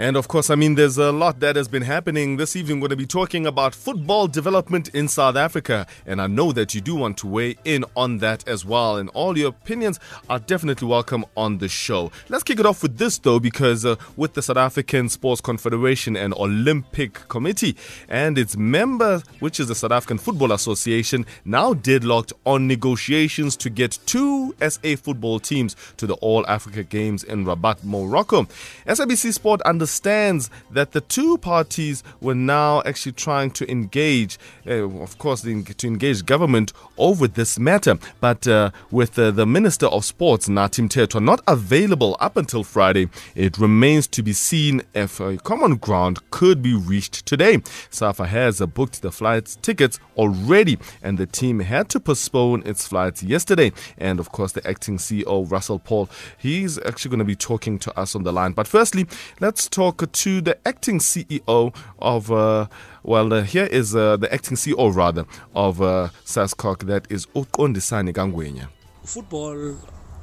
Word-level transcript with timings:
And 0.00 0.16
of 0.16 0.28
course, 0.28 0.48
I 0.48 0.54
mean, 0.54 0.76
there's 0.76 0.96
a 0.96 1.12
lot 1.12 1.40
that 1.40 1.56
has 1.56 1.68
been 1.68 1.82
happening. 1.82 2.38
This 2.38 2.56
evening, 2.56 2.80
we're 2.80 2.88
going 2.88 2.96
to 2.98 3.04
be 3.04 3.06
talking 3.06 3.46
about 3.46 3.74
football 3.74 4.28
development 4.28 4.88
in 4.94 5.08
South 5.08 5.36
Africa. 5.36 5.86
And 6.06 6.22
I 6.22 6.26
know 6.26 6.52
that 6.52 6.74
you 6.74 6.80
do 6.80 6.94
want 6.94 7.18
to 7.18 7.26
weigh 7.26 7.58
in 7.66 7.84
on 7.94 8.16
that 8.20 8.48
as 8.48 8.64
well. 8.64 8.96
And 8.96 9.10
all 9.10 9.36
your 9.36 9.50
opinions 9.50 10.00
are 10.30 10.38
definitely 10.38 10.88
welcome 10.88 11.26
on 11.36 11.58
the 11.58 11.68
show. 11.68 12.10
Let's 12.30 12.44
kick 12.44 12.58
it 12.58 12.64
off 12.64 12.82
with 12.82 12.96
this, 12.96 13.18
though, 13.18 13.38
because 13.38 13.84
uh, 13.84 13.96
with 14.16 14.32
the 14.32 14.40
South 14.40 14.56
African 14.56 15.10
Sports 15.10 15.42
Confederation 15.42 16.16
and 16.16 16.32
Olympic 16.32 17.28
Committee 17.28 17.76
and 18.08 18.38
its 18.38 18.56
member, 18.56 19.20
which 19.40 19.60
is 19.60 19.68
the 19.68 19.74
South 19.74 19.92
African 19.92 20.16
Football 20.16 20.52
Association, 20.52 21.26
now 21.44 21.74
deadlocked 21.74 22.32
on 22.46 22.66
negotiations 22.66 23.54
to 23.58 23.68
get 23.68 23.98
two 24.06 24.54
SA 24.66 24.96
football 24.96 25.38
teams 25.38 25.76
to 25.98 26.06
the 26.06 26.14
All 26.22 26.46
Africa 26.46 26.84
Games 26.84 27.22
in 27.22 27.44
Rabat, 27.44 27.84
Morocco. 27.84 28.44
SABC 28.86 29.34
Sport 29.34 29.60
understands 29.60 29.89
understands 29.90 30.50
that 30.70 30.92
the 30.92 31.00
two 31.00 31.36
parties 31.38 32.04
were 32.20 32.34
now 32.34 32.80
actually 32.86 33.12
trying 33.12 33.50
to 33.50 33.68
engage, 33.68 34.38
uh, 34.68 34.84
of 35.02 35.18
course, 35.18 35.40
to 35.42 35.86
engage 35.86 36.24
government 36.24 36.72
over 36.96 37.26
this 37.26 37.58
matter. 37.58 37.98
But 38.20 38.46
uh, 38.46 38.70
with 38.92 39.18
uh, 39.18 39.32
the 39.32 39.46
Minister 39.46 39.86
of 39.86 40.04
Sports, 40.04 40.48
Nathi 40.48 40.88
Mthethwa, 40.88 41.20
not 41.20 41.40
available 41.48 42.16
up 42.20 42.36
until 42.36 42.62
Friday, 42.62 43.08
it 43.34 43.58
remains 43.58 44.06
to 44.08 44.22
be 44.22 44.32
seen 44.32 44.82
if 44.94 45.18
a 45.18 45.38
common 45.38 45.76
ground 45.76 46.18
could 46.30 46.62
be 46.62 46.74
reached 46.74 47.26
today. 47.26 47.58
SAFA 47.90 48.26
has 48.26 48.60
booked 48.60 49.02
the 49.02 49.10
flights 49.10 49.56
tickets 49.56 49.98
already, 50.16 50.78
and 51.02 51.18
the 51.18 51.26
team 51.26 51.60
had 51.60 51.88
to 51.88 51.98
postpone 51.98 52.62
its 52.64 52.86
flights 52.86 53.24
yesterday. 53.24 53.72
And 53.98 54.20
of 54.20 54.30
course, 54.30 54.52
the 54.52 54.64
acting 54.68 54.98
CEO, 54.98 55.50
Russell 55.50 55.80
Paul, 55.80 56.08
he's 56.38 56.78
actually 56.78 57.10
going 57.10 57.18
to 57.18 57.24
be 57.24 57.34
talking 57.34 57.78
to 57.80 57.98
us 57.98 58.14
on 58.14 58.22
the 58.22 58.32
line. 58.32 58.52
But 58.52 58.68
firstly, 58.68 59.06
let's 59.40 59.68
talk 59.68 59.79
to 59.80 60.42
the 60.42 60.58
acting 60.68 60.98
CEO 60.98 61.74
of, 61.98 62.30
uh, 62.30 62.66
well, 63.02 63.32
uh, 63.32 63.42
here 63.42 63.64
is 63.64 63.96
uh, 63.96 64.18
the 64.18 64.32
acting 64.32 64.56
CEO 64.56 64.94
rather 64.94 65.24
of 65.54 65.80
uh, 65.80 66.10
SASCOC, 66.26 66.80
that 66.86 67.06
is 67.10 67.24
Uqondisani 67.34 68.12
Kangwenya. 68.12 68.68
Football, 69.04 69.76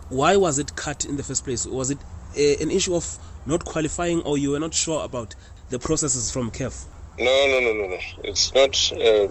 why 0.09 0.35
was 0.35 0.59
it 0.59 0.75
cut 0.75 1.05
in 1.05 1.17
the 1.17 1.23
first 1.23 1.44
place? 1.44 1.66
Was 1.66 1.89
it 1.89 1.97
a, 2.35 2.61
an 2.61 2.69
issue 2.69 2.94
of 2.94 3.17
not 3.47 3.66
qualifying 3.66 4.22
or 4.22 4.38
you 4.38 4.52
were 4.52 4.59
not 4.59 4.75
sure 4.75 5.03
about 5.03 5.33
the 5.72 5.80
processes 5.80 6.30
from 6.30 6.52
CAF? 6.52 6.85
No, 7.17 7.47
no, 7.47 7.59
no, 7.59 7.73
no, 7.73 7.88
no. 7.88 8.00
It's 8.25 8.53
not 8.53 8.75
uh, 8.94 9.28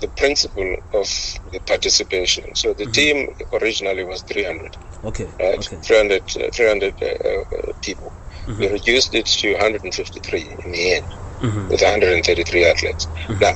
the 0.00 0.10
principle 0.18 0.76
of 0.92 1.08
the 1.50 1.60
participation. 1.60 2.54
So 2.54 2.74
the 2.74 2.84
mm-hmm. 2.84 2.92
team 2.92 3.36
originally 3.54 4.04
was 4.04 4.20
300. 4.20 4.76
Okay. 5.04 5.24
Right? 5.40 5.66
Okay. 5.66 5.76
300, 5.76 6.22
uh, 6.22 6.50
300 6.50 7.02
uh, 7.02 7.72
people. 7.80 8.12
Mm-hmm. 8.46 8.60
We 8.60 8.68
reduced 8.68 9.14
it 9.14 9.26
to 9.26 9.52
153 9.52 10.40
in 10.64 10.72
the 10.72 10.94
end, 10.94 11.06
mm-hmm. 11.06 11.68
with 11.68 11.80
133 11.80 12.64
athletes. 12.64 13.06
Mm-hmm. 13.06 13.38
Now, 13.40 13.54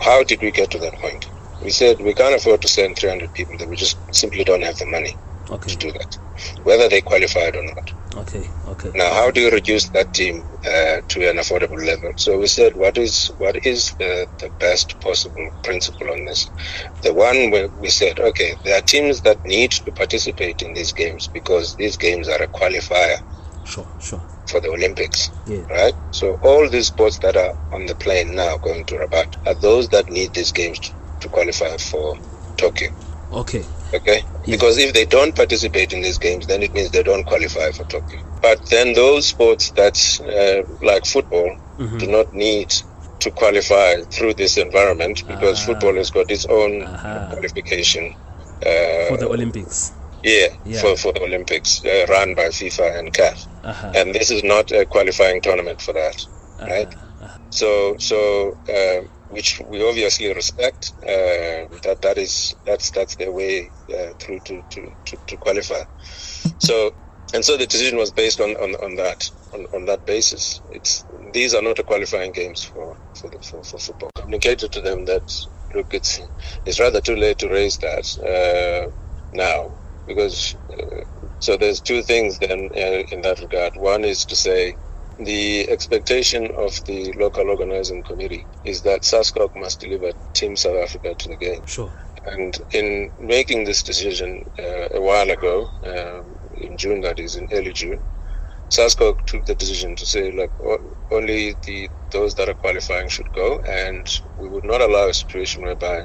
how 0.00 0.24
did 0.24 0.40
we 0.40 0.50
get 0.50 0.70
to 0.72 0.78
that 0.78 0.94
point? 0.94 1.28
We 1.62 1.70
said 1.70 2.00
we 2.00 2.14
can't 2.14 2.34
afford 2.34 2.62
to 2.62 2.68
send 2.68 2.96
300 2.96 3.32
people 3.32 3.58
that 3.58 3.68
we 3.68 3.76
just 3.76 3.96
simply 4.14 4.44
don't 4.44 4.62
have 4.62 4.78
the 4.78 4.86
money 4.86 5.16
okay. 5.50 5.70
to 5.70 5.76
do 5.76 5.92
that, 5.92 6.18
whether 6.62 6.88
they 6.88 7.00
qualified 7.00 7.56
or 7.56 7.64
not. 7.64 7.92
Okay, 8.16 8.48
okay. 8.68 8.90
Now, 8.94 9.12
how 9.12 9.30
do 9.30 9.40
you 9.40 9.50
reduce 9.50 9.88
that 9.90 10.14
team 10.14 10.42
uh, 10.60 11.00
to 11.08 11.30
an 11.30 11.36
affordable 11.36 11.84
level? 11.84 12.12
So 12.16 12.38
we 12.38 12.46
said, 12.46 12.74
what 12.74 12.98
is 12.98 13.28
what 13.38 13.64
is 13.66 13.92
the, 13.92 14.28
the 14.38 14.50
best 14.58 14.98
possible 15.00 15.50
principle 15.62 16.10
on 16.10 16.24
this? 16.24 16.50
The 17.02 17.14
one 17.14 17.50
where 17.50 17.68
we 17.68 17.88
said, 17.88 18.18
okay, 18.18 18.54
there 18.64 18.78
are 18.78 18.82
teams 18.82 19.20
that 19.22 19.44
need 19.44 19.72
to 19.72 19.92
participate 19.92 20.62
in 20.62 20.74
these 20.74 20.92
games 20.92 21.28
because 21.28 21.76
these 21.76 21.96
games 21.96 22.28
are 22.28 22.42
a 22.42 22.48
qualifier 22.48 23.22
Sure, 23.68 23.86
sure. 24.00 24.20
For 24.46 24.60
the 24.60 24.70
Olympics. 24.70 25.30
Yeah. 25.46 25.60
Right? 25.70 25.94
So 26.10 26.40
all 26.42 26.68
these 26.68 26.86
sports 26.86 27.18
that 27.18 27.36
are 27.36 27.56
on 27.72 27.86
the 27.86 27.94
plane 27.94 28.34
now 28.34 28.56
going 28.56 28.86
to 28.86 28.96
Rabat 28.96 29.46
are 29.46 29.54
those 29.54 29.90
that 29.90 30.08
need 30.10 30.32
these 30.32 30.52
games 30.52 30.78
to, 30.80 30.92
to 31.20 31.28
qualify 31.28 31.76
for 31.76 32.18
Tokyo. 32.56 32.90
Okay. 33.32 33.64
Okay? 33.92 34.24
Yeah. 34.46 34.56
Because 34.56 34.78
if 34.78 34.94
they 34.94 35.04
don't 35.04 35.34
participate 35.34 35.92
in 35.92 36.00
these 36.00 36.18
games, 36.18 36.46
then 36.46 36.62
it 36.62 36.72
means 36.72 36.90
they 36.90 37.02
don't 37.02 37.24
qualify 37.24 37.70
for 37.72 37.84
Tokyo. 37.84 38.24
But 38.40 38.66
then 38.66 38.94
those 38.94 39.26
sports 39.26 39.70
that, 39.72 39.96
uh, 40.22 40.84
like 40.84 41.04
football, 41.04 41.58
mm-hmm. 41.78 41.98
do 41.98 42.06
not 42.06 42.32
need 42.32 42.72
to 43.20 43.30
qualify 43.30 44.02
through 44.02 44.34
this 44.34 44.56
environment 44.56 45.26
because 45.26 45.58
uh-huh. 45.58 45.74
football 45.74 45.94
has 45.94 46.10
got 46.10 46.30
its 46.30 46.46
own 46.46 46.82
uh-huh. 46.82 47.28
qualification. 47.32 48.14
Uh, 48.64 49.08
for 49.08 49.16
the 49.18 49.28
Olympics. 49.28 49.92
Yeah, 50.22 50.48
yeah, 50.64 50.80
For, 50.80 50.96
for 50.96 51.12
the 51.12 51.22
Olympics, 51.22 51.84
uh, 51.84 52.06
run 52.08 52.34
by 52.34 52.48
FIFA 52.48 52.98
and 52.98 53.14
CAF. 53.14 53.46
Uh-huh. 53.62 53.92
And 53.94 54.14
this 54.14 54.30
is 54.30 54.42
not 54.42 54.72
a 54.72 54.84
qualifying 54.84 55.40
tournament 55.40 55.80
for 55.80 55.92
that, 55.92 56.26
uh-huh. 56.58 56.66
right? 56.66 56.94
Uh-huh. 56.94 57.38
So, 57.50 57.96
so 57.98 58.58
uh, 58.68 59.06
which 59.30 59.60
we 59.68 59.86
obviously 59.86 60.32
respect. 60.32 60.92
Uh, 61.02 61.68
that 61.82 61.98
that 62.02 62.18
is 62.18 62.54
that's 62.64 62.90
that's 62.90 63.16
their 63.16 63.32
way 63.32 63.70
uh, 63.92 64.12
through 64.18 64.40
to, 64.40 64.62
to, 64.70 64.92
to, 65.04 65.16
to, 65.26 65.36
qualify. 65.36 65.82
So, 66.58 66.94
and 67.34 67.44
so 67.44 67.56
the 67.56 67.66
decision 67.66 67.98
was 67.98 68.10
based 68.10 68.40
on, 68.40 68.50
on, 68.56 68.74
on 68.76 68.96
that 68.96 69.30
on, 69.52 69.66
on 69.74 69.84
that 69.86 70.06
basis. 70.06 70.60
It's 70.70 71.04
these 71.32 71.54
are 71.54 71.62
not 71.62 71.78
a 71.78 71.82
qualifying 71.82 72.32
games 72.32 72.64
for 72.64 72.96
for, 73.14 73.28
the, 73.30 73.38
for, 73.38 73.62
for 73.62 73.78
football. 73.78 74.10
Communicated 74.14 74.72
to 74.72 74.80
them 74.80 75.04
that 75.06 75.46
look, 75.74 75.92
it's 75.92 76.20
it's 76.64 76.80
rather 76.80 77.00
too 77.00 77.16
late 77.16 77.38
to 77.38 77.48
raise 77.48 77.78
that 77.78 78.18
uh, 78.18 78.90
now 79.32 79.72
because 80.08 80.56
uh, 80.72 81.02
so 81.40 81.56
there's 81.56 81.80
two 81.82 82.02
things 82.02 82.38
then 82.40 82.70
uh, 82.76 83.02
in 83.12 83.22
that 83.22 83.40
regard. 83.40 83.74
One 83.76 84.04
is 84.04 84.24
to 84.26 84.36
say 84.36 84.78
the 85.18 85.68
expectation 85.70 86.50
of 86.56 86.72
the 86.86 87.12
local 87.18 87.50
organizing 87.50 88.02
committee 88.04 88.48
is 88.64 88.82
that 88.82 89.02
SASCOC 89.02 89.50
must 89.56 89.80
deliver 89.80 90.12
Team 90.34 90.56
South 90.56 90.78
Africa 90.82 91.14
to 91.16 91.28
the 91.28 91.36
game. 91.36 91.62
Sure. 91.66 91.92
And 92.24 92.56
in 92.72 93.12
making 93.18 93.64
this 93.64 93.82
decision 93.82 94.44
uh, 94.58 94.88
a 94.94 95.00
while 95.00 95.30
ago, 95.30 95.68
um, 95.84 96.36
in 96.52 96.76
June, 96.78 97.00
that 97.02 97.18
is 97.20 97.36
in 97.36 97.48
early 97.52 97.72
June, 97.72 98.04
SASCOC 98.70 99.14
took 99.26 99.46
the 99.46 99.54
decision 99.54 99.96
to 99.96 100.06
say, 100.06 100.32
like, 100.32 100.52
only 101.10 101.56
the 101.64 101.90
those 102.10 102.34
that 102.36 102.48
are 102.48 102.54
qualifying 102.54 103.08
should 103.08 103.30
go, 103.32 103.60
and 103.68 104.06
we 104.36 104.48
would 104.48 104.64
not 104.64 104.80
allow 104.80 105.08
a 105.08 105.14
situation 105.14 105.62
whereby 105.62 106.04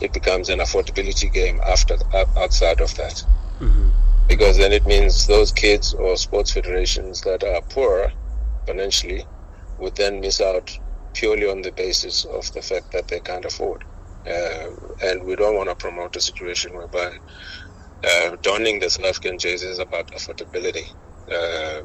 it 0.00 0.12
becomes 0.12 0.48
an 0.48 0.58
affordability 0.60 1.32
game 1.32 1.60
after 1.66 1.96
outside 2.36 2.80
of 2.80 2.94
that. 2.96 3.24
Mm-hmm. 3.60 3.90
Because 4.28 4.56
then 4.56 4.72
it 4.72 4.86
means 4.86 5.26
those 5.26 5.52
kids 5.52 5.92
or 5.94 6.16
sports 6.16 6.52
federations 6.52 7.20
that 7.22 7.42
are 7.42 7.60
poor 7.62 8.12
financially 8.66 9.26
would 9.78 9.96
then 9.96 10.20
miss 10.20 10.40
out 10.40 10.78
purely 11.14 11.48
on 11.48 11.62
the 11.62 11.72
basis 11.72 12.24
of 12.24 12.52
the 12.52 12.62
fact 12.62 12.92
that 12.92 13.08
they 13.08 13.20
can't 13.20 13.44
afford. 13.44 13.84
Uh, 14.26 14.70
and 15.02 15.24
we 15.24 15.34
don't 15.34 15.56
want 15.56 15.68
to 15.68 15.74
promote 15.74 16.14
a 16.14 16.20
situation 16.20 16.74
whereby 16.74 17.10
uh, 18.04 18.36
donning 18.42 18.78
the 18.78 18.88
South 18.88 19.06
African 19.06 19.38
jersey 19.38 19.66
is 19.66 19.78
about 19.78 20.06
affordability 20.12 20.92
uh, 21.32 21.82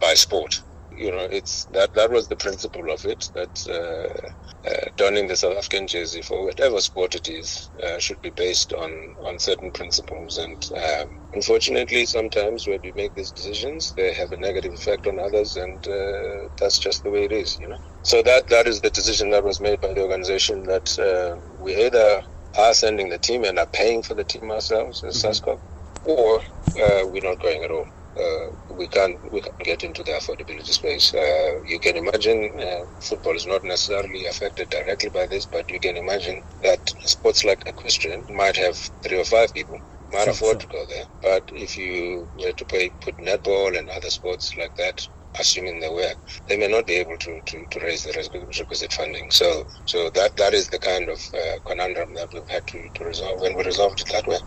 by 0.00 0.14
sport 0.14 0.62
you 0.96 1.10
know, 1.10 1.28
it's 1.30 1.64
that 1.66 1.94
that 1.94 2.10
was 2.10 2.28
the 2.28 2.36
principle 2.36 2.90
of 2.90 3.04
it. 3.04 3.30
That 3.34 3.68
uh, 3.68 4.68
uh, 4.68 4.90
donning 4.96 5.28
the 5.28 5.36
South 5.36 5.56
African 5.56 5.86
jersey 5.86 6.22
for 6.22 6.44
whatever 6.44 6.80
sport 6.80 7.14
it 7.14 7.28
is 7.28 7.70
uh, 7.82 7.98
should 7.98 8.20
be 8.22 8.30
based 8.30 8.72
on 8.72 9.14
on 9.20 9.38
certain 9.38 9.70
principles. 9.70 10.38
And 10.38 10.70
um, 10.72 11.20
unfortunately, 11.34 12.06
sometimes 12.06 12.66
when 12.66 12.80
we 12.82 12.92
make 12.92 13.14
these 13.14 13.30
decisions, 13.30 13.92
they 13.92 14.12
have 14.14 14.32
a 14.32 14.36
negative 14.36 14.72
effect 14.72 15.06
on 15.06 15.18
others, 15.18 15.56
and 15.56 15.86
uh, 15.86 16.48
that's 16.56 16.78
just 16.78 17.04
the 17.04 17.10
way 17.10 17.24
it 17.24 17.32
is. 17.32 17.58
You 17.60 17.68
know. 17.68 17.78
So 18.02 18.22
that 18.22 18.48
that 18.48 18.66
is 18.66 18.80
the 18.80 18.90
decision 18.90 19.30
that 19.30 19.44
was 19.44 19.60
made 19.60 19.80
by 19.80 19.92
the 19.92 20.02
organization 20.02 20.64
that 20.64 20.98
uh, 20.98 21.36
we 21.60 21.76
either 21.76 22.24
are 22.56 22.74
sending 22.74 23.10
the 23.10 23.18
team 23.18 23.44
and 23.44 23.58
are 23.58 23.66
paying 23.66 24.02
for 24.02 24.14
the 24.14 24.24
team 24.24 24.50
ourselves 24.50 25.04
as 25.04 25.22
mm-hmm. 25.22 25.50
SASCOC, 25.50 25.60
or 26.06 26.40
uh, 26.40 27.06
we're 27.06 27.22
not 27.22 27.40
going 27.42 27.62
at 27.62 27.70
all 27.70 27.86
uh, 28.18 28.74
we 28.74 28.86
can't 28.86 29.16
we 29.32 29.40
can't 29.40 29.58
get 29.58 29.84
into 29.84 30.02
the 30.02 30.12
affordability 30.12 30.72
space. 30.72 31.14
Uh, 31.14 31.62
you 31.64 31.78
can 31.78 31.96
imagine 31.96 32.58
uh, 32.60 32.84
football 33.00 33.34
is 33.34 33.46
not 33.46 33.64
necessarily 33.64 34.26
affected 34.26 34.70
directly 34.70 35.10
by 35.10 35.26
this, 35.26 35.46
but 35.46 35.70
you 35.70 35.80
can 35.80 35.96
imagine 35.96 36.42
that 36.62 36.88
sports 37.04 37.44
like 37.44 37.66
equestrian 37.66 38.24
might 38.34 38.56
have 38.56 38.76
three 39.02 39.20
or 39.20 39.24
five 39.24 39.52
people 39.52 39.80
might 40.12 40.24
sure, 40.24 40.30
afford 40.30 40.62
sure. 40.62 40.70
to 40.70 40.76
go 40.76 40.86
there. 40.86 41.04
But 41.22 41.50
if 41.54 41.76
you 41.76 42.28
were 42.38 42.52
to 42.52 42.64
pay, 42.64 42.90
put 43.00 43.16
netball 43.16 43.76
and 43.78 43.88
other 43.90 44.10
sports 44.10 44.56
like 44.56 44.76
that, 44.76 45.06
assuming 45.38 45.80
they 45.80 45.88
were, 45.88 46.14
they 46.48 46.56
may 46.56 46.68
not 46.68 46.86
be 46.86 46.94
able 46.94 47.18
to, 47.18 47.40
to, 47.40 47.66
to 47.66 47.80
raise 47.80 48.04
the 48.04 48.12
requisite 48.58 48.92
funding. 48.92 49.30
So 49.30 49.66
so 49.84 50.10
that 50.10 50.36
that 50.36 50.54
is 50.54 50.68
the 50.68 50.78
kind 50.78 51.08
of 51.08 51.20
uh, 51.34 51.58
conundrum 51.64 52.14
that 52.14 52.32
we've 52.32 52.48
had 52.48 52.66
to, 52.68 52.88
to 52.94 53.04
resolve, 53.04 53.42
and 53.42 53.56
we 53.56 53.64
resolved 53.64 54.00
it 54.00 54.08
that 54.12 54.26
way. 54.26 54.38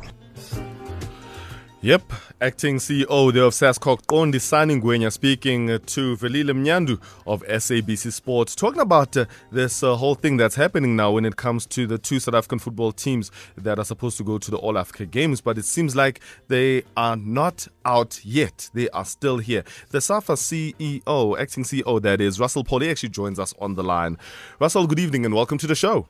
Yep, 1.82 2.12
Acting 2.42 2.78
CEO 2.78 3.34
there 3.34 3.44
of 3.44 3.54
SASCOC, 3.54 4.06
Qondisani 4.06 4.82
Ngwenya, 4.82 5.12
speaking 5.12 5.68
to 5.68 6.16
Velile 6.16 6.52
Mnyandu 6.54 6.98
of 7.28 7.44
SABC 7.44 8.14
Sports, 8.14 8.56
talking 8.56 8.80
about 8.80 9.18
uh, 9.18 9.26
this 9.52 9.84
uh, 9.84 9.94
whole 9.98 10.16
thing 10.16 10.38
that's 10.38 10.56
happening 10.56 10.96
now 10.96 11.12
when 11.12 11.26
it 11.26 11.36
comes 11.36 11.66
to 11.66 11.86
the 11.86 11.98
two 11.98 12.18
South 12.18 12.36
African 12.36 12.58
football 12.58 12.94
teams 12.94 13.30
that 13.58 13.78
are 13.78 13.84
supposed 13.84 14.16
to 14.20 14.24
go 14.24 14.38
to 14.38 14.52
the 14.52 14.56
All 14.56 14.78
Africa 14.78 15.06
Games, 15.06 15.42
but 15.42 15.58
it 15.58 15.66
seems 15.66 15.98
like 15.98 16.22
they 16.48 16.84
are 16.96 17.18
not 17.18 17.68
out 17.84 18.22
yet. 18.24 18.70
They 18.74 18.88
are 18.92 19.04
still 19.04 19.40
here. 19.40 19.66
The 19.90 20.00
SAFA 20.00 20.36
CEO, 20.36 21.38
acting 21.38 21.66
CEO, 21.66 22.02
that 22.04 22.22
is, 22.22 22.40
Russell 22.40 22.64
Paulie, 22.64 22.90
actually 22.90 23.10
joins 23.10 23.38
us 23.38 23.54
on 23.60 23.76
the 23.76 23.84
line. 23.84 24.18
Russell, 24.62 24.88
good 24.88 25.00
evening 25.00 25.26
and 25.26 25.36
welcome 25.36 25.58
to 25.58 25.68
the 25.68 25.76
show. 25.76 26.08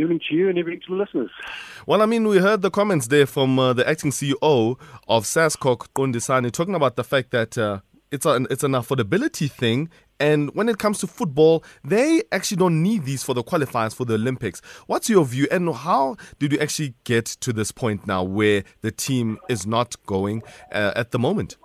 Evening 0.00 0.20
to 0.30 0.34
you 0.34 0.48
and 0.48 0.56
evening 0.56 0.80
to 0.86 0.94
the 0.94 1.02
listeners. 1.02 1.30
Well, 1.86 2.00
I 2.00 2.06
mean, 2.06 2.26
we 2.26 2.38
heard 2.38 2.62
the 2.62 2.70
comments 2.70 3.08
there 3.08 3.26
from 3.26 3.58
uh, 3.58 3.74
the 3.74 3.86
acting 3.86 4.12
CEO 4.12 4.78
of 5.08 5.24
SASCOC, 5.24 5.88
Qondisani, 5.94 6.50
talking 6.50 6.74
about 6.74 6.96
the 6.96 7.04
fact 7.04 7.32
that 7.32 7.58
uh, 7.58 7.80
it's, 8.10 8.24
an, 8.24 8.46
it's 8.48 8.64
an 8.64 8.72
affordability 8.72 9.50
thing. 9.50 9.90
And 10.18 10.54
when 10.54 10.70
it 10.70 10.78
comes 10.78 11.00
to 11.00 11.06
football, 11.06 11.62
they 11.84 12.22
actually 12.32 12.56
don't 12.56 12.82
need 12.82 13.04
these 13.04 13.22
for 13.22 13.34
the 13.34 13.44
qualifiers 13.44 13.94
for 13.94 14.06
the 14.06 14.14
Olympics. 14.14 14.62
What's 14.86 15.10
your 15.10 15.26
view? 15.26 15.46
And 15.50 15.74
how 15.74 16.16
did 16.38 16.52
you 16.52 16.58
actually 16.60 16.94
get 17.04 17.26
to 17.26 17.52
this 17.52 17.70
point 17.70 18.06
now 18.06 18.22
where 18.22 18.64
the 18.80 18.90
team 18.90 19.38
is 19.50 19.66
not 19.66 19.96
going 20.06 20.42
uh, 20.72 20.92
at 20.96 21.10
the 21.10 21.18
moment? 21.18 21.58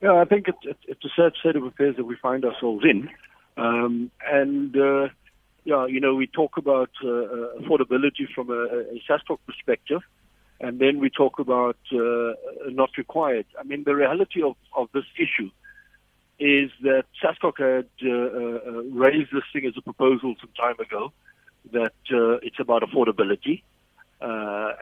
Yeah, 0.00 0.14
I 0.14 0.24
think 0.24 0.46
it's, 0.48 0.78
it's 0.86 1.04
a 1.04 1.08
sad 1.14 1.32
state 1.40 1.56
of 1.56 1.64
affairs 1.64 1.96
that 1.96 2.04
we 2.04 2.16
find 2.16 2.46
ourselves 2.46 2.84
in. 2.84 3.10
Um, 3.58 4.10
and 4.26 4.74
uh, 4.76 5.08
yeah, 5.68 5.84
you 5.86 6.00
know, 6.00 6.14
we 6.14 6.26
talk 6.26 6.56
about 6.56 6.90
uh, 7.04 7.08
uh 7.08 7.60
affordability 7.60 8.24
from 8.34 8.48
a, 8.48 8.60
a 8.94 9.02
SASCOC 9.06 9.38
perspective, 9.46 10.00
and 10.60 10.78
then 10.78 10.98
we 10.98 11.10
talk 11.10 11.38
about 11.38 11.76
uh, 11.92 12.32
not 12.80 12.90
required. 12.96 13.44
I 13.60 13.64
mean, 13.64 13.84
the 13.84 13.94
reality 13.94 14.40
of, 14.42 14.54
of 14.74 14.88
this 14.94 15.04
issue 15.24 15.50
is 16.38 16.70
that 16.88 17.04
SASCOC 17.22 17.56
had 17.58 17.90
uh, 18.02 18.10
uh, 18.10 18.82
raised 19.04 19.30
this 19.30 19.42
thing 19.52 19.66
as 19.66 19.74
a 19.76 19.82
proposal 19.82 20.34
some 20.40 20.54
time 20.64 20.78
ago, 20.80 21.12
that 21.72 22.00
uh, 22.20 22.46
it's 22.46 22.60
about 22.60 22.80
affordability. 22.88 23.56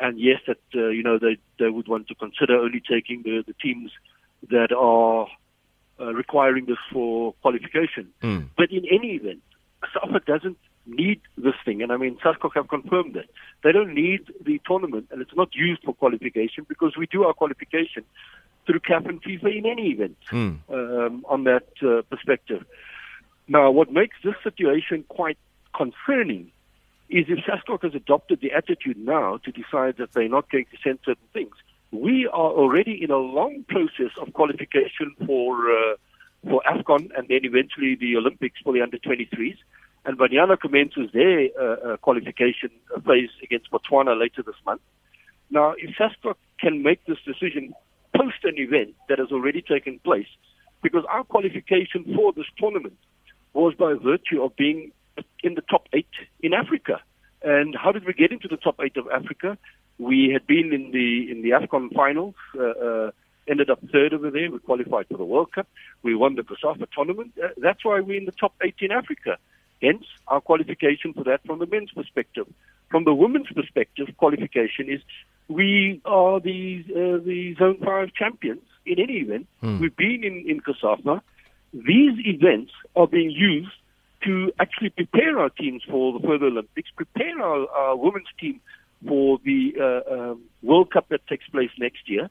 and 0.04 0.20
yes, 0.28 0.40
that 0.46 0.62
you 0.72 1.02
know 1.02 1.18
they 1.18 1.34
they 1.58 1.70
would 1.76 1.88
want 1.88 2.06
to 2.10 2.14
consider 2.14 2.54
only 2.66 2.80
taking 2.94 3.18
the, 3.24 3.42
the 3.50 3.54
teams 3.54 3.90
that 4.54 4.70
are 4.70 5.26
requiring 6.22 6.64
this 6.66 6.82
for 6.92 7.34
qualification. 7.42 8.06
Mm. 8.22 8.42
But 8.56 8.68
in 8.70 8.84
any 8.96 9.10
event, 9.20 9.42
SAFA 9.92 10.20
doesn't 10.32 10.58
need 10.86 11.20
this 11.36 11.54
thing, 11.64 11.82
and 11.82 11.92
I 11.92 11.96
mean, 11.96 12.16
SASCOC 12.24 12.50
have 12.54 12.68
confirmed 12.68 13.14
that. 13.14 13.26
They 13.62 13.72
don't 13.72 13.94
need 13.94 14.30
the 14.44 14.60
tournament, 14.66 15.08
and 15.10 15.20
it's 15.20 15.34
not 15.36 15.54
used 15.54 15.82
for 15.82 15.94
qualification 15.94 16.66
because 16.68 16.96
we 16.96 17.06
do 17.06 17.24
our 17.24 17.32
qualification 17.32 18.04
through 18.66 18.80
CAF 18.80 19.08
and 19.08 19.22
FIFA 19.22 19.58
in 19.58 19.66
any 19.66 19.90
event 19.90 20.16
mm. 20.30 20.58
um, 20.70 21.24
on 21.28 21.44
that 21.44 21.68
uh, 21.82 22.02
perspective. 22.10 22.64
Now, 23.48 23.70
what 23.70 23.92
makes 23.92 24.16
this 24.24 24.34
situation 24.42 25.04
quite 25.08 25.38
concerning 25.74 26.50
is 27.08 27.26
if 27.28 27.38
SASCOC 27.44 27.84
has 27.84 27.94
adopted 27.94 28.40
the 28.40 28.52
attitude 28.52 28.98
now 28.98 29.38
to 29.38 29.52
decide 29.52 29.96
that 29.98 30.12
they're 30.12 30.28
not 30.28 30.50
going 30.50 30.66
to 30.72 30.76
send 30.82 30.98
certain 31.04 31.28
things, 31.32 31.54
we 31.92 32.26
are 32.26 32.50
already 32.50 33.02
in 33.02 33.10
a 33.10 33.16
long 33.16 33.64
process 33.68 34.10
of 34.20 34.32
qualification 34.32 35.14
for 35.24 35.70
uh, 35.70 35.94
for 36.48 36.62
AFCON 36.66 37.10
and 37.16 37.28
then 37.28 37.40
eventually 37.44 37.94
the 37.96 38.16
Olympics 38.16 38.60
for 38.62 38.72
the 38.72 38.80
under 38.80 38.98
23s 38.98 39.56
and 40.06 40.16
Banyana 40.16 40.58
commences 40.58 41.10
their 41.12 41.48
uh, 41.60 41.64
uh, 41.64 41.96
qualification 41.96 42.70
phase 43.04 43.30
against 43.42 43.70
Botswana 43.70 44.18
later 44.18 44.42
this 44.42 44.54
month. 44.64 44.80
Now, 45.50 45.74
if 45.76 45.96
SASCOC 45.96 46.36
can 46.60 46.82
make 46.82 47.04
this 47.06 47.18
decision 47.26 47.74
post 48.16 48.44
an 48.44 48.54
event 48.56 48.94
that 49.08 49.18
has 49.18 49.28
already 49.32 49.62
taken 49.62 49.98
place, 49.98 50.28
because 50.82 51.04
our 51.10 51.24
qualification 51.24 52.04
for 52.14 52.32
this 52.32 52.46
tournament 52.56 52.96
was 53.52 53.74
by 53.74 53.94
virtue 53.94 54.42
of 54.42 54.54
being 54.56 54.92
in 55.42 55.54
the 55.54 55.62
top 55.62 55.88
eight 55.92 56.06
in 56.40 56.54
Africa. 56.54 57.00
And 57.42 57.74
how 57.74 57.90
did 57.90 58.04
we 58.06 58.12
get 58.12 58.30
into 58.30 58.48
the 58.48 58.56
top 58.56 58.76
eight 58.80 58.96
of 58.96 59.08
Africa? 59.12 59.58
We 59.98 60.30
had 60.32 60.46
been 60.46 60.72
in 60.72 60.92
the 60.92 61.30
in 61.30 61.42
the 61.42 61.50
AFCON 61.50 61.94
finals, 61.94 62.34
uh, 62.58 62.62
uh, 62.62 63.10
ended 63.48 63.70
up 63.70 63.80
third 63.92 64.12
over 64.12 64.30
there. 64.30 64.50
We 64.50 64.58
qualified 64.58 65.06
for 65.08 65.16
the 65.16 65.24
World 65.24 65.52
Cup. 65.52 65.66
We 66.02 66.14
won 66.14 66.36
the 66.36 66.42
COSAFA 66.42 66.86
tournament. 66.94 67.32
Uh, 67.42 67.48
that's 67.56 67.84
why 67.84 68.00
we're 68.00 68.18
in 68.18 68.26
the 68.26 68.32
top 68.32 68.54
eight 68.62 68.76
in 68.80 68.92
Africa. 68.92 69.38
Hence, 69.82 70.04
our 70.28 70.40
qualification 70.40 71.12
for 71.12 71.24
that 71.24 71.44
from 71.46 71.58
the 71.58 71.66
men's 71.66 71.90
perspective. 71.90 72.46
From 72.90 73.04
the 73.04 73.14
women's 73.14 73.48
perspective, 73.48 74.08
qualification 74.16 74.88
is 74.88 75.00
we 75.48 76.00
are 76.04 76.40
the 76.40 76.84
uh, 76.90 77.24
the 77.24 77.54
Zone 77.58 77.78
5 77.84 78.12
champions 78.14 78.62
in 78.84 78.98
any 78.98 79.18
event. 79.18 79.46
Hmm. 79.60 79.78
We've 79.78 79.96
been 79.96 80.24
in, 80.24 80.44
in. 80.48 80.60
These 81.72 82.18
events 82.24 82.72
are 82.94 83.06
being 83.06 83.30
used 83.30 83.72
to 84.24 84.52
actually 84.58 84.90
prepare 84.90 85.38
our 85.38 85.50
teams 85.50 85.82
for 85.88 86.18
the 86.18 86.26
further 86.26 86.46
Olympics, 86.46 86.90
prepare 86.96 87.40
our, 87.40 87.68
our 87.70 87.96
women's 87.96 88.28
team 88.40 88.60
for 89.06 89.38
the 89.44 89.74
uh, 89.78 90.14
um, 90.14 90.42
World 90.62 90.90
Cup 90.90 91.08
that 91.10 91.26
takes 91.26 91.46
place 91.48 91.70
next 91.78 92.08
year, 92.08 92.30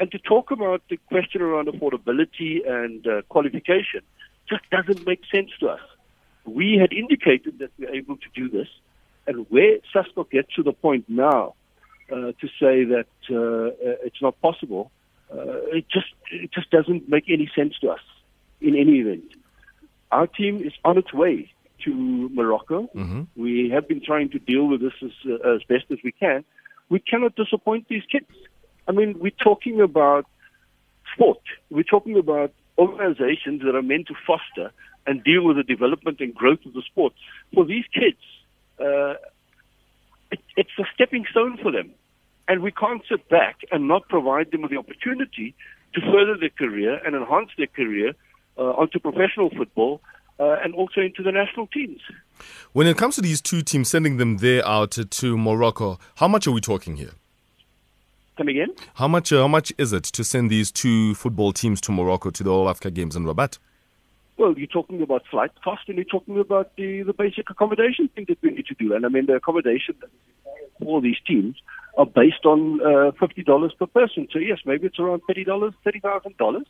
and 0.00 0.10
to 0.10 0.18
talk 0.18 0.50
about 0.50 0.82
the 0.88 0.96
question 1.08 1.42
around 1.42 1.68
affordability 1.68 2.66
and 2.66 3.06
uh, 3.06 3.22
qualification 3.28 4.00
just 4.48 4.62
doesn't 4.70 5.06
make 5.06 5.20
sense 5.30 5.50
to 5.60 5.68
us 5.68 5.80
we 6.48 6.78
had 6.80 6.92
indicated 6.92 7.58
that 7.58 7.70
we're 7.78 7.94
able 7.94 8.16
to 8.16 8.28
do 8.34 8.48
this, 8.48 8.68
and 9.26 9.46
where 9.50 9.78
SASCOC 9.94 10.30
gets 10.30 10.54
to 10.54 10.62
the 10.62 10.72
point 10.72 11.04
now 11.08 11.54
uh, 12.10 12.32
to 12.40 12.46
say 12.60 12.84
that 12.84 13.06
uh, 13.30 13.36
uh, 13.36 14.06
it's 14.06 14.20
not 14.22 14.40
possible, 14.40 14.90
uh, 15.32 15.76
it 15.76 15.86
just 15.88 16.12
it 16.30 16.50
just 16.52 16.70
doesn't 16.70 17.08
make 17.08 17.24
any 17.28 17.50
sense 17.54 17.74
to 17.80 17.90
us. 17.90 18.00
In 18.60 18.74
any 18.74 18.98
event, 18.98 19.34
our 20.10 20.26
team 20.26 20.60
is 20.64 20.72
on 20.84 20.98
its 20.98 21.12
way 21.12 21.52
to 21.84 22.28
Morocco. 22.32 22.88
Mm-hmm. 22.94 23.22
We 23.36 23.70
have 23.70 23.86
been 23.86 24.02
trying 24.04 24.30
to 24.30 24.38
deal 24.38 24.66
with 24.66 24.80
this 24.80 24.94
as, 25.02 25.12
uh, 25.26 25.54
as 25.54 25.62
best 25.64 25.84
as 25.90 25.98
we 26.02 26.12
can. 26.12 26.44
We 26.88 26.98
cannot 26.98 27.36
disappoint 27.36 27.86
these 27.88 28.02
kids. 28.10 28.26
I 28.88 28.92
mean, 28.92 29.18
we're 29.20 29.42
talking 29.44 29.80
about 29.80 30.26
sport. 31.14 31.40
We're 31.70 31.82
talking 31.82 32.18
about 32.18 32.52
organizations 32.78 33.62
that 33.62 33.74
are 33.74 33.82
meant 33.82 34.06
to 34.08 34.14
foster 34.26 34.72
and 35.06 35.24
deal 35.24 35.42
with 35.44 35.56
the 35.56 35.62
development 35.62 36.20
and 36.20 36.34
growth 36.34 36.60
of 36.66 36.74
the 36.74 36.82
sport. 36.82 37.12
For 37.54 37.64
these 37.64 37.84
kids, 37.92 38.18
uh, 38.78 39.14
it, 40.30 40.40
it's 40.56 40.70
a 40.78 40.84
stepping 40.94 41.24
stone 41.30 41.58
for 41.62 41.72
them. 41.72 41.90
And 42.46 42.62
we 42.62 42.72
can't 42.72 43.02
sit 43.08 43.28
back 43.28 43.56
and 43.70 43.88
not 43.88 44.08
provide 44.08 44.50
them 44.50 44.62
with 44.62 44.70
the 44.70 44.78
opportunity 44.78 45.54
to 45.94 46.00
further 46.00 46.36
their 46.38 46.50
career 46.50 47.00
and 47.04 47.14
enhance 47.14 47.50
their 47.58 47.66
career 47.66 48.12
uh, 48.56 48.62
onto 48.62 48.98
professional 48.98 49.50
football 49.50 50.00
uh, 50.38 50.56
and 50.62 50.74
also 50.74 51.00
into 51.00 51.22
the 51.22 51.32
national 51.32 51.66
teams. 51.68 52.00
When 52.72 52.86
it 52.86 52.96
comes 52.96 53.16
to 53.16 53.22
these 53.22 53.40
two 53.40 53.62
teams, 53.62 53.88
sending 53.88 54.16
them 54.16 54.38
there 54.38 54.66
out 54.66 54.92
to 54.92 55.36
Morocco, 55.36 55.98
how 56.16 56.28
much 56.28 56.46
are 56.46 56.52
we 56.52 56.60
talking 56.60 56.96
here? 56.96 57.12
Come 58.38 58.46
again? 58.46 58.68
How 58.94 59.08
much? 59.08 59.32
Uh, 59.32 59.40
how 59.40 59.48
much 59.48 59.72
is 59.78 59.92
it 59.92 60.04
to 60.04 60.22
send 60.22 60.48
these 60.48 60.70
two 60.70 61.16
football 61.16 61.52
teams 61.52 61.80
to 61.80 61.90
Morocco 61.90 62.30
to 62.30 62.44
the 62.44 62.50
All 62.50 62.70
Africa 62.70 62.92
Games 62.92 63.16
in 63.16 63.24
Rabat? 63.24 63.58
Well, 64.36 64.56
you're 64.56 64.68
talking 64.68 65.02
about 65.02 65.24
flight 65.28 65.50
cost 65.64 65.88
and 65.88 65.96
you're 65.96 66.04
talking 66.04 66.38
about 66.38 66.70
the, 66.76 67.02
the 67.02 67.12
basic 67.12 67.50
accommodation 67.50 68.08
thing 68.14 68.26
that 68.28 68.38
we 68.40 68.50
need 68.50 68.66
to 68.66 68.74
do. 68.74 68.94
And 68.94 69.04
I 69.04 69.08
mean, 69.08 69.26
the 69.26 69.34
accommodation 69.34 69.96
for 70.80 71.00
these 71.00 71.16
teams 71.26 71.56
are 71.96 72.06
based 72.06 72.46
on 72.46 72.80
uh, 72.80 73.10
$50 73.20 73.76
per 73.76 73.86
person. 73.86 74.28
So, 74.32 74.38
yes, 74.38 74.60
maybe 74.64 74.86
it's 74.86 75.00
around 75.00 75.22
$30, 75.28 75.74
$30,000. 75.84 76.64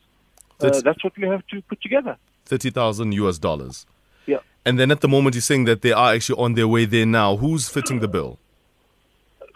Uh, 0.59 0.81
that's 0.81 1.03
what 1.03 1.15
we 1.15 1.27
have 1.27 1.45
to 1.51 1.61
put 1.61 1.79
together. 1.83 2.17
30,000 2.45 3.11
US 3.11 3.37
dollars. 3.37 3.85
Yeah. 4.25 4.39
And 4.65 4.79
then 4.79 4.89
at 4.89 5.01
the 5.01 5.07
moment, 5.07 5.35
you're 5.35 5.43
saying 5.43 5.65
that 5.65 5.83
they 5.83 5.91
are 5.91 6.15
actually 6.15 6.41
on 6.41 6.55
their 6.55 6.67
way 6.67 6.85
there 6.85 7.05
now. 7.05 7.37
Who's 7.37 7.69
fitting 7.69 7.99
the 7.99 8.07
bill? 8.07 8.39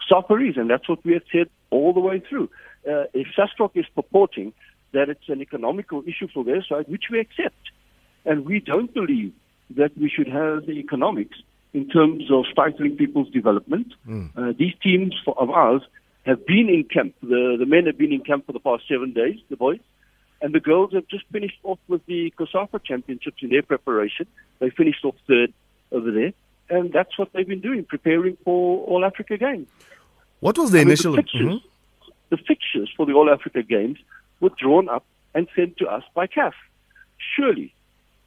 SAFA 0.08 0.36
is, 0.36 0.56
and 0.56 0.70
that's 0.70 0.88
what 0.88 1.04
we 1.04 1.14
have 1.14 1.22
said 1.32 1.48
all 1.74 1.92
the 1.92 2.00
way 2.00 2.20
through. 2.28 2.48
Uh, 2.88 3.04
if 3.12 3.26
SASCOC 3.36 3.70
is 3.74 3.86
purporting 3.94 4.52
that 4.92 5.08
it's 5.08 5.28
an 5.28 5.40
economical 5.40 6.02
issue 6.06 6.28
for 6.32 6.44
their 6.44 6.62
side, 6.64 6.86
which 6.88 7.04
we 7.10 7.18
accept, 7.18 7.70
and 8.24 8.46
we 8.46 8.60
don't 8.60 8.92
believe 8.94 9.32
that 9.70 9.96
we 9.98 10.08
should 10.08 10.28
have 10.28 10.66
the 10.66 10.72
economics 10.72 11.36
in 11.72 11.88
terms 11.88 12.30
of 12.30 12.44
stifling 12.52 12.96
people's 12.96 13.28
development. 13.30 13.88
Mm. 14.08 14.30
Uh, 14.36 14.52
these 14.56 14.74
teams 14.82 15.14
for, 15.24 15.36
of 15.38 15.50
ours 15.50 15.82
have 16.24 16.46
been 16.46 16.68
in 16.68 16.84
camp. 16.84 17.14
The, 17.22 17.56
the 17.58 17.66
men 17.66 17.86
have 17.86 17.98
been 17.98 18.12
in 18.12 18.20
camp 18.20 18.46
for 18.46 18.52
the 18.52 18.60
past 18.60 18.84
seven 18.88 19.12
days, 19.12 19.38
the 19.50 19.56
boys. 19.56 19.80
And 20.40 20.54
the 20.54 20.60
girls 20.60 20.92
have 20.92 21.06
just 21.08 21.24
finished 21.32 21.58
off 21.62 21.78
with 21.88 22.04
the 22.06 22.32
COSAFA 22.38 22.84
championships 22.84 23.38
in 23.42 23.50
their 23.50 23.62
preparation. 23.62 24.26
They 24.58 24.70
finished 24.70 25.04
off 25.04 25.16
third 25.26 25.52
over 25.90 26.10
there. 26.10 26.32
And 26.70 26.92
that's 26.92 27.18
what 27.18 27.32
they've 27.32 27.46
been 27.46 27.60
doing, 27.60 27.84
preparing 27.84 28.36
for 28.44 28.84
All 28.86 29.04
Africa 29.04 29.36
Games. 29.36 29.68
What 30.46 30.58
was 30.58 30.70
the 30.72 30.78
I 30.78 30.82
initial? 30.82 31.12
Mean, 31.12 31.24
the, 32.30 32.36
fixtures, 32.36 32.88
mm-hmm. 32.88 32.92
the 32.92 32.96
for 32.96 33.06
the 33.06 33.14
All 33.14 33.30
Africa 33.30 33.62
Games 33.62 33.98
were 34.40 34.54
drawn 34.62 34.88
up 34.88 35.04
and 35.34 35.48
sent 35.56 35.78
to 35.78 35.86
us 35.86 36.04
by 36.14 36.26
CAF. 36.26 36.52
Surely 37.34 37.74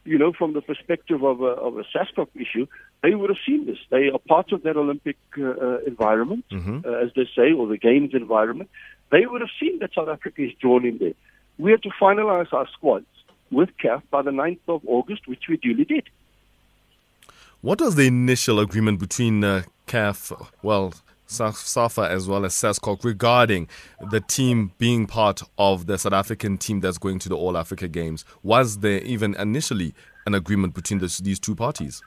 you 0.08 0.18
know, 0.18 0.32
from 0.32 0.54
the 0.54 0.62
perspective 0.62 1.22
of 1.22 1.42
a, 1.42 1.52
of 1.66 1.76
a 1.76 1.84
SASCOC 1.94 2.28
issue, 2.34 2.66
they 3.02 3.14
would 3.14 3.28
have 3.28 3.38
seen 3.44 3.66
this. 3.66 3.76
They 3.90 4.08
are 4.08 4.18
part 4.18 4.52
of 4.52 4.62
that 4.62 4.76
Olympic 4.76 5.18
uh, 5.36 5.50
uh, 5.50 5.78
environment, 5.86 6.46
mm-hmm. 6.50 6.78
uh, 6.84 7.04
as 7.04 7.10
they 7.14 7.28
say, 7.36 7.52
or 7.52 7.66
the 7.66 7.76
Games 7.76 8.12
environment. 8.14 8.70
they 9.12 9.26
would 9.26 9.42
have 9.42 9.50
seen 9.60 9.78
that 9.80 9.90
South 9.94 10.08
Africa 10.08 10.42
is 10.42 10.52
drawn 10.60 10.86
in 10.86 10.96
there. 10.98 11.12
We 11.58 11.70
had 11.72 11.82
to 11.82 11.90
finalize 12.00 12.52
our 12.52 12.66
squads 12.72 13.06
with 13.50 13.68
CAF 13.82 14.02
by 14.10 14.22
the 14.22 14.30
9th 14.30 14.66
of 14.68 14.80
August, 14.86 15.28
which 15.28 15.44
we 15.48 15.58
duly 15.58 15.84
did. 15.84 16.04
What 17.60 17.80
was 17.80 17.94
the 17.96 18.06
initial 18.06 18.60
agreement 18.60 19.00
between 19.00 19.44
uh, 19.44 19.64
CAF, 19.86 20.32
well, 20.62 20.94
SAFA 21.28 22.08
as 22.10 22.26
well 22.26 22.44
as 22.44 22.54
SASCOC 22.54 23.04
regarding 23.04 23.68
the 24.10 24.20
team 24.20 24.72
being 24.78 25.06
part 25.06 25.42
of 25.58 25.86
the 25.86 25.98
South 25.98 26.14
African 26.14 26.56
team 26.56 26.80
that's 26.80 26.98
going 26.98 27.18
to 27.20 27.28
the 27.28 27.36
All 27.36 27.56
Africa 27.56 27.86
Games? 27.86 28.24
Was 28.42 28.78
there 28.78 29.00
even 29.02 29.34
initially 29.34 29.94
an 30.26 30.34
agreement 30.34 30.74
between 30.74 31.00
this, 31.00 31.18
these 31.18 31.38
two 31.38 31.54
parties? 31.54 32.02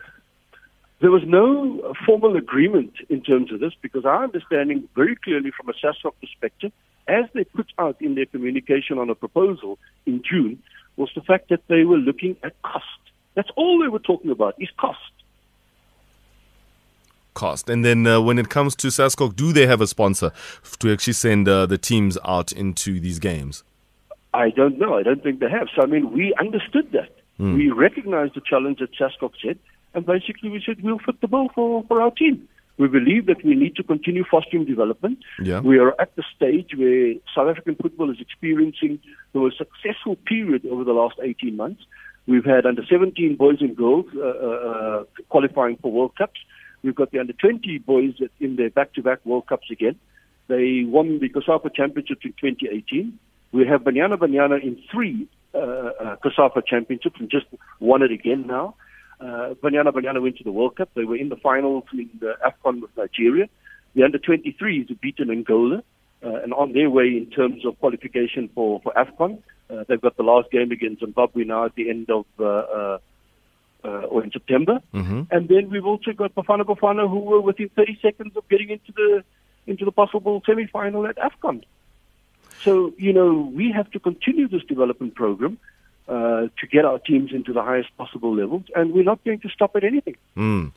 There 1.00 1.12
was 1.12 1.24
no 1.26 1.94
formal 2.06 2.36
agreement 2.36 2.94
in 3.10 3.22
terms 3.22 3.52
of 3.52 3.60
this 3.60 3.74
because 3.82 4.06
our 4.06 4.24
understanding 4.24 4.88
very 4.96 5.16
clearly 5.16 5.52
from 5.52 5.70
a 5.70 5.74
SASCOC 5.74 6.14
perspective, 6.20 6.72
as 7.08 7.26
they 7.34 7.44
put 7.44 7.68
out 7.80 7.98
in 8.02 8.16
their 8.16 8.28
communication 8.28 8.98
on 8.98 9.10
a 9.10 9.16
proposal 9.16 9.80
in 10.06 10.22
June, 10.28 10.62
was 10.98 11.10
the 11.16 11.22
fact 11.22 11.50
that 11.50 11.62
they 11.68 11.86
were 11.86 11.98
looking 11.98 12.36
at 12.44 12.60
cost. 12.62 12.86
That's 13.34 13.50
all 13.56 13.80
they 13.80 13.88
were 13.88 14.00
talking 14.00 14.30
about 14.30 14.56
is 14.60 14.70
cost 14.78 15.00
cost. 17.34 17.70
And 17.70 17.84
then 17.84 18.06
uh, 18.06 18.22
when 18.22 18.38
it 18.38 18.50
comes 18.50 18.76
to 18.78 18.88
SASCOC, 18.88 19.36
do 19.36 19.54
they 19.54 19.68
have 19.68 19.82
a 19.82 19.88
sponsor 19.88 20.32
to 20.80 20.92
actually 20.92 21.14
send 21.14 21.48
uh, 21.48 21.66
the 21.66 21.78
teams 21.78 22.18
out 22.26 22.52
into 22.52 23.00
these 23.00 23.20
games? 23.20 23.64
I 24.34 24.50
don't 24.50 24.78
know. 24.78 24.98
I 24.98 25.04
don't 25.04 25.22
think 25.22 25.40
they 25.40 25.50
have. 25.50 25.68
So, 25.76 25.82
I 25.82 25.86
mean, 25.86 26.12
we 26.12 26.34
understood 26.40 26.92
that. 26.94 27.10
Mm. 27.40 27.56
We 27.56 27.72
recognized 27.72 28.36
the 28.36 28.42
challenge 28.42 28.80
that 28.80 28.94
SASCOC 28.94 29.34
said, 29.44 29.60
and 29.94 30.06
basically 30.06 30.50
we 30.50 30.64
said 30.66 30.82
we'll 30.82 31.00
fit 31.00 31.20
the 31.22 31.28
bill 31.28 31.50
for, 31.54 31.84
for 31.88 32.02
our 32.02 32.12
team. 32.12 32.48
We 32.78 32.88
believe 32.88 33.26
that 33.28 33.44
we 33.44 33.56
need 33.56 33.76
to 33.76 33.84
continue 33.84 34.24
fostering 34.24 34.66
development. 34.66 35.20
Yeah. 35.42 35.60
We 35.60 35.78
are 35.78 35.94
at 36.02 36.16
the 36.16 36.24
stage 36.36 36.72
where 36.76 37.14
South 37.36 37.50
African 37.50 37.76
football 37.76 38.10
is 38.10 38.18
experiencing 38.20 39.00
the 39.34 39.40
most 39.40 39.58
successful 39.58 40.16
period 40.16 40.66
over 40.66 40.84
the 40.84 40.94
last 40.94 41.16
18 41.22 41.56
months. 41.56 41.84
We've 42.28 42.46
had 42.46 42.66
under 42.66 42.84
17 42.86 43.36
boys 43.36 43.58
and 43.60 43.76
girls 43.76 44.06
uh, 44.16 44.22
uh, 44.22 44.24
uh 44.24 45.04
qualifying 45.30 45.78
for 45.78 45.92
World 45.92 46.16
Cups. 46.16 46.40
We've 46.84 46.96
got 46.96 47.12
the 47.12 47.20
under 47.20 47.34
20 47.34 47.80
boys 47.80 48.16
in 48.40 48.56
their 48.56 48.70
back 48.70 48.94
to 48.94 49.04
back 49.04 49.26
World 49.26 49.48
Cups 49.48 49.70
again. 49.72 50.00
They 50.48 50.84
won 50.86 51.20
the 51.20 51.30
COSAFA 51.30 51.74
Championship 51.76 52.20
in 52.24 52.34
2018. 52.34 53.18
We 53.52 53.68
have 53.68 53.82
Banyana 53.82 54.18
Banyana 54.18 54.62
in 54.62 54.82
three 54.92 55.28
uh, 55.54 55.58
uh, 55.58 56.62
Championships 56.66 57.20
and 57.20 57.30
just 57.30 57.46
won 57.80 58.02
it 58.02 58.12
again 58.12 58.48
now. 58.48 58.76
Uh, 59.20 59.54
Banyana 59.64 59.92
Banyana 59.94 60.22
went 60.22 60.38
to 60.38 60.44
the 60.44 60.52
World 60.52 60.78
Cup. 60.78 60.90
They 60.96 61.04
were 61.04 61.16
in 61.16 61.30
the 61.30 61.36
finals 61.36 61.84
in 61.94 62.10
the 62.20 62.34
AFCON 62.46 62.82
with 62.82 62.92
Nigeria. 62.98 63.48
The 63.94 64.04
under 64.04 64.18
23s 64.18 64.90
have 64.90 65.02
beaten 65.02 65.30
Angola 65.30 65.84
uh, 66.24 66.42
and 66.44 66.54
on 66.54 66.74
their 66.74 66.90
way 66.90 67.08
in 67.08 67.30
terms 67.30 67.66
of 67.66 67.80
qualification 67.80 68.50
for, 68.56 68.82
for 68.82 68.94
AFCON. 68.94 69.42
Uh, 69.70 69.84
they've 69.88 70.02
got 70.02 70.18
the 70.18 70.24
last 70.24 70.50
game 70.52 70.72
against 70.72 71.02
Zimbabwe 71.02 71.44
now 71.44 71.66
at 71.66 71.76
the 71.76 71.90
end 71.90 72.10
of 72.10 72.26
uh, 72.40 72.46
uh, 72.46 72.98
uh, 73.84 74.04
or 74.12 74.24
in 74.24 74.32
September. 74.32 74.82
Mm-hmm. 74.94 75.24
And 75.32 75.48
then 75.50 75.70
we've 75.70 75.86
also 75.86 76.14
got 76.14 76.36
Bafana 76.36 76.64
Bafana 76.64 77.10
who 77.10 77.20
were 77.20 77.42
within 77.42 77.70
30 77.70 78.00
seconds 78.02 78.36
of 78.36 78.48
getting 78.50 78.70
into 78.70 78.92
the 78.92 79.24
into 79.68 79.86
the 79.86 79.92
possible 79.92 80.42
semi-final 80.46 81.06
at 81.06 81.18
AFCON. 81.18 81.64
So, 82.64 82.94
you 82.98 83.14
know, 83.14 83.52
we 83.54 83.72
have 83.72 83.90
to 83.92 84.00
continue 84.00 84.48
this 84.48 84.64
development 84.64 85.16
program 85.16 85.60
uh, 86.08 86.48
to 86.60 86.68
get 86.70 86.86
our 86.86 87.00
teams 87.00 87.32
into 87.32 87.54
the 87.54 87.62
highest 87.62 87.96
possible 87.98 88.36
levels, 88.36 88.64
and 88.76 88.92
we're 88.94 89.04
not 89.04 89.24
going 89.24 89.40
to 89.40 89.50
stop 89.50 89.76
at 89.76 89.84
anything. 89.84 90.16
Mm. 90.36 90.72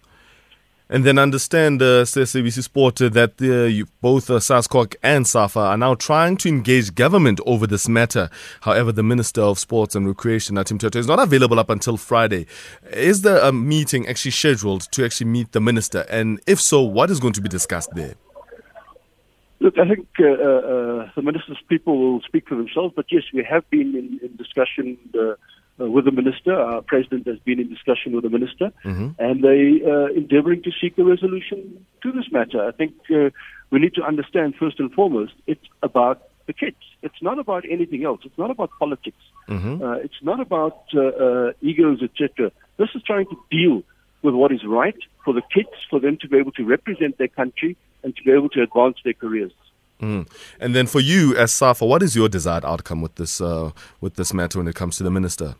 And 0.91 1.03
then 1.03 1.19
understand, 1.19 1.81
uh, 1.81 2.05
SABC 2.05 2.63
Sport, 2.63 3.01
uh, 3.01 3.09
that 3.09 3.41
uh, 3.41 3.65
you, 3.65 3.87
both 4.03 4.29
uh, 4.29 4.35
SASCOC 4.35 4.97
and 5.03 5.27
SAFA 5.27 5.59
are 5.59 5.79
now 5.79 5.95
trying 5.95 6.37
to 6.39 6.49
engage 6.49 6.95
government 6.95 7.41
over 7.47 7.67
this 7.67 7.89
matter. 7.89 8.29
However, 8.61 8.93
the 8.93 9.03
Minister 9.03 9.41
of 9.41 9.59
Sports 9.59 9.95
and 9.95 10.07
Recreation, 10.07 10.57
Nathi 10.57 10.79
Mthethwa, 10.79 10.97
is 10.97 11.07
not 11.07 11.19
available 11.19 11.59
up 11.59 11.71
until 11.71 11.97
Friday. 11.97 12.47
Is 12.93 13.23
there 13.23 13.39
a 13.39 13.51
meeting 13.51 14.07
actually 14.07 14.33
scheduled 14.33 14.83
to 14.93 15.05
actually 15.07 15.31
meet 15.31 15.53
the 15.53 15.61
Minister? 15.61 16.05
And 16.11 16.41
if 16.47 16.61
so, 16.61 16.83
what 16.83 17.11
is 17.11 17.19
going 17.19 17.33
to 17.33 17.41
be 17.41 17.49
discussed 17.49 17.95
there? 17.95 18.15
Look, 19.61 19.79
I 19.79 19.89
think 19.89 20.07
uh, 20.21 20.25
uh, 20.25 21.11
the 21.17 21.23
Minister's 21.23 21.63
people 21.67 21.97
will 21.97 22.21
speak 22.21 22.47
for 22.47 22.57
themselves, 22.57 22.93
but 22.95 23.07
yes, 23.11 23.23
we 23.33 23.43
have 23.43 23.69
been 23.71 23.97
in, 23.97 24.21
in 24.23 24.37
discussion 24.37 24.99
uh, 25.81 25.91
with 25.91 26.05
the 26.05 26.13
minister. 26.13 26.55
Our 26.55 26.83
president 26.83 27.27
has 27.27 27.39
been 27.41 27.61
in 27.61 27.69
discussion 27.69 28.13
with 28.13 28.25
the 28.25 28.31
minister, 28.31 28.73
mm-hmm. 28.85 29.11
and 29.19 29.43
they 29.43 29.83
uh, 29.85 30.07
endeavouring 30.15 30.63
to 30.63 30.71
seek 30.81 30.97
a 30.99 31.05
resolution 31.05 31.85
to 32.03 32.13
this 32.13 32.31
matter. 32.31 32.67
I 32.67 32.73
think 32.73 32.95
uh, 33.11 33.31
we 33.71 33.79
need 33.79 33.95
to 33.95 34.03
understand 34.03 34.55
first 34.57 34.79
and 34.79 34.93
foremost, 34.93 35.33
it's 35.47 35.65
about 35.83 36.29
the 36.47 36.53
kids. 36.53 36.77
It's 37.03 37.23
not 37.23 37.39
about 37.39 37.65
anything 37.69 38.05
else. 38.05 38.21
It's 38.25 38.39
not 38.39 38.51
about 38.51 38.71
politics. 38.79 39.17
Mm-hmm. 39.49 39.83
Uh, 39.83 39.95
it's 39.97 40.23
not 40.23 40.41
about 40.41 40.85
uh, 40.95 41.01
uh, 41.01 41.53
egos, 41.61 42.03
etc. 42.03 42.53
This 42.77 42.91
is 42.95 43.03
trying 43.03 43.27
to 43.27 43.37
deal 43.51 43.83
with 44.23 44.35
what 44.35 44.53
is 44.53 44.65
right 44.65 44.97
for 45.25 45.35
the 45.35 45.43
kids, 45.53 45.71
for 45.91 46.01
them 46.01 46.17
to 46.21 46.29
be 46.29 46.37
able 46.39 46.53
to 46.53 46.65
represent 46.65 47.19
their 47.19 47.29
country 47.29 47.77
and 48.03 48.15
to 48.17 48.23
be 48.23 48.31
able 48.31 48.49
to 48.51 48.63
advance 48.63 48.97
their 49.05 49.15
careers. 49.15 49.53
Mm. 50.01 50.29
And 50.61 50.75
then 50.75 50.87
for 50.87 51.01
you 51.01 51.37
as 51.37 51.53
SAFA, 51.53 51.87
what 51.87 52.03
is 52.03 52.17
your 52.17 52.29
desired 52.29 52.65
outcome 52.65 53.01
with 53.01 53.15
this 53.15 53.41
uh, 53.41 53.71
with 54.01 54.15
this 54.15 54.35
matter 54.35 54.59
when 54.59 54.69
it 54.69 54.75
comes 54.75 54.97
to 54.99 55.05
the 55.05 55.11
minister? 55.11 55.55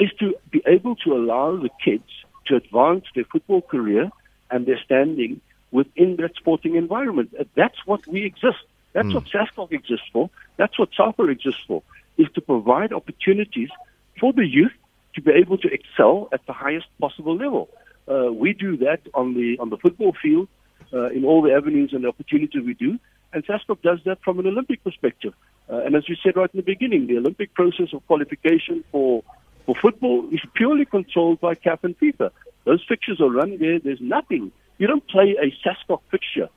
Is 0.00 0.10
to 0.18 0.34
be 0.50 0.62
able 0.66 0.96
to 1.04 1.12
allow 1.12 1.56
the 1.56 1.70
kids 1.84 2.10
to 2.46 2.56
advance 2.56 3.04
their 3.14 3.24
football 3.32 3.62
career 3.62 4.10
and 4.50 4.66
their 4.66 4.80
standing 4.84 5.40
within 5.70 6.16
that 6.16 6.34
sporting 6.36 6.74
environment. 6.74 7.28
That's 7.54 7.80
what 7.86 8.06
we 8.06 8.24
exist. 8.24 8.64
That's 8.92 9.08
mm. 9.08 9.14
what 9.14 9.26
SASCOC 9.26 9.72
exists 9.72 10.08
for. 10.12 10.30
That's 10.56 10.76
what 10.78 10.88
SAFA 10.96 11.24
exists 11.28 11.60
for, 11.68 11.82
is 12.18 12.26
to 12.34 12.40
provide 12.40 12.92
opportunities 12.92 13.70
for 14.18 14.32
the 14.32 14.46
youth 14.46 14.72
to 15.14 15.20
be 15.20 15.32
able 15.32 15.58
to 15.58 15.68
excel 15.72 16.28
at 16.32 16.44
the 16.46 16.52
highest 16.52 16.86
possible 17.00 17.36
level. 17.36 17.68
Uh, 18.10 18.32
we 18.32 18.52
do 18.52 18.76
that 18.78 19.00
on 19.14 19.34
the 19.34 19.58
on 19.58 19.70
the 19.70 19.76
football 19.76 20.12
field, 20.20 20.48
uh, 20.92 21.06
in 21.10 21.24
all 21.24 21.42
the 21.42 21.52
avenues 21.52 21.92
and 21.92 22.04
the 22.04 22.08
opportunities 22.08 22.62
we 22.64 22.74
do. 22.74 22.98
And 23.32 23.44
SASCOC 23.46 23.80
does 23.82 24.00
that 24.06 24.18
from 24.24 24.40
an 24.40 24.46
Olympic 24.46 24.82
perspective. 24.82 25.34
Uh, 25.70 25.78
and 25.84 25.94
as 25.94 26.08
we 26.08 26.18
said 26.22 26.36
right 26.36 26.50
in 26.52 26.58
the 26.58 26.64
beginning, 26.64 27.06
the 27.06 27.16
Olympic 27.16 27.54
process 27.54 27.92
of 27.92 28.04
qualification 28.08 28.82
for, 28.90 29.22
for 29.70 29.80
football 29.80 30.28
is 30.32 30.40
purely 30.54 30.84
controlled 30.84 31.40
by 31.40 31.54
CAF 31.54 31.84
and 31.84 31.96
FIFA. 32.00 32.30
Those 32.64 32.84
fixtures 32.88 33.20
are 33.20 33.30
run 33.30 33.56
there. 33.58 33.78
There's 33.78 34.00
nothing. 34.00 34.50
You 34.78 34.88
don't 34.88 35.06
play 35.06 35.36
a 35.40 35.54
SASCOC 35.64 36.00
fixture 36.10 36.48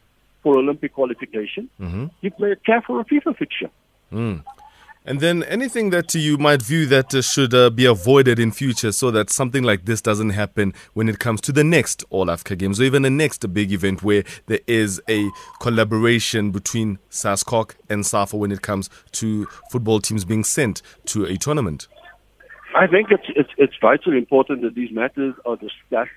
for 0.42 0.58
Olympic 0.58 0.94
qualification. 0.94 1.70
Mm-hmm. 1.80 2.06
You 2.22 2.32
play 2.32 2.54
a 2.54 2.56
CAF 2.56 2.90
or 2.90 3.02
a 3.02 3.06
FIFA 3.06 3.38
fixture. 3.38 3.70
Mm. 4.12 4.44
And 5.06 5.20
then 5.20 5.44
anything 5.44 5.90
that 5.92 6.16
you 6.16 6.38
might 6.38 6.62
view 6.62 6.86
that 6.88 7.14
uh, 7.14 7.22
should 7.22 7.54
uh, 7.54 7.70
be 7.70 7.86
avoided 7.86 8.40
in 8.40 8.52
future 8.52 8.92
so 8.92 9.12
that 9.12 9.30
something 9.30 9.62
like 9.62 9.86
this 9.86 10.02
doesn't 10.02 10.30
happen 10.32 10.74
when 10.94 11.08
it 11.08 11.20
comes 11.20 11.42
to 11.42 11.52
the 11.52 11.64
next 11.64 12.04
All 12.10 12.32
Africa 12.32 12.56
Games 12.56 12.80
or 12.80 12.84
even 12.84 13.02
the 13.04 13.10
next 13.10 13.46
big 13.54 13.72
event 13.72 14.02
where 14.02 14.24
there 14.48 14.62
is 14.66 15.02
a 15.10 15.30
collaboration 15.60 16.52
between 16.52 16.98
SASCOC 17.12 17.76
and 17.90 18.06
SAFA 18.06 18.38
when 18.38 18.52
it 18.52 18.62
comes 18.62 18.90
to 19.12 19.46
football 19.70 20.00
teams 20.00 20.26
being 20.26 20.44
sent 20.44 20.82
to 21.06 21.26
a 21.26 21.38
tournament. 21.38 21.88
I 22.76 22.88
think 22.88 23.12
it's, 23.12 23.28
it's, 23.36 23.50
it's 23.58 23.74
vitally 23.82 24.18
important 24.18 24.62
that 24.62 24.76
these 24.76 24.92
matters 24.92 25.36
are 25.46 25.56
discussed 25.56 26.12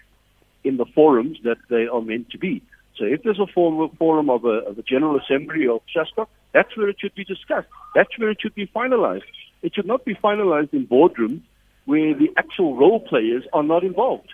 in 0.64 0.76
the 0.76 0.86
forums 0.86 1.38
that 1.44 1.58
they 1.68 1.86
are 1.86 2.00
meant 2.00 2.30
to 2.30 2.38
be. 2.38 2.62
So 2.96 3.04
if 3.04 3.22
there's 3.22 3.38
a 3.38 3.46
forum, 3.46 3.90
forum 3.98 4.30
of, 4.30 4.44
a, 4.44 4.64
of 4.68 4.78
a 4.78 4.82
General 4.82 5.18
Assembly 5.18 5.68
of 5.68 5.82
SASCOC, 5.94 6.26
that's 6.52 6.76
where 6.76 6.88
it 6.88 6.96
should 6.98 7.14
be 7.14 7.24
discussed. 7.24 7.68
That's 7.94 8.18
where 8.18 8.30
it 8.30 8.38
should 8.40 8.54
be 8.54 8.66
finalized. 8.66 9.22
It 9.62 9.74
should 9.74 9.86
not 9.86 10.04
be 10.04 10.14
finalized 10.14 10.72
in 10.72 10.86
boardrooms 10.86 11.42
where 11.84 12.14
the 12.14 12.30
actual 12.36 12.76
role 12.76 13.00
players 13.00 13.44
are 13.52 13.62
not 13.62 13.84
involved. 13.84 14.32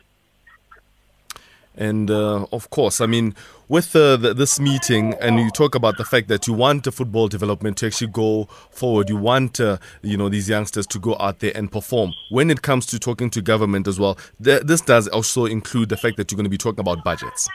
And 1.74 2.10
uh, 2.10 2.46
of 2.52 2.70
course, 2.70 3.00
I 3.00 3.06
mean, 3.06 3.34
with 3.72 3.96
uh, 3.96 4.18
the, 4.18 4.34
this 4.34 4.60
meeting, 4.60 5.14
and 5.14 5.40
you 5.40 5.50
talk 5.50 5.74
about 5.74 5.96
the 5.96 6.04
fact 6.04 6.28
that 6.28 6.46
you 6.46 6.52
want 6.52 6.84
the 6.84 6.92
football 6.92 7.26
development 7.26 7.78
to 7.78 7.86
actually 7.86 8.08
go 8.08 8.44
forward. 8.70 9.08
You 9.08 9.16
want, 9.16 9.60
uh, 9.60 9.78
you 10.02 10.18
know, 10.18 10.28
these 10.28 10.46
youngsters 10.46 10.86
to 10.88 10.98
go 10.98 11.16
out 11.18 11.38
there 11.38 11.52
and 11.54 11.72
perform. 11.72 12.12
When 12.30 12.50
it 12.50 12.60
comes 12.60 12.84
to 12.86 12.98
talking 12.98 13.30
to 13.30 13.40
government 13.40 13.88
as 13.88 13.98
well, 13.98 14.18
th- 14.44 14.64
this 14.64 14.82
does 14.82 15.08
also 15.08 15.46
include 15.46 15.88
the 15.88 15.96
fact 15.96 16.18
that 16.18 16.30
you're 16.30 16.36
going 16.36 16.44
to 16.44 16.50
be 16.50 16.58
talking 16.58 16.80
about 16.80 17.02
budgets. 17.02 17.48